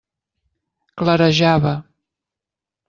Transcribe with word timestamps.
Clarejava. 1.01 1.75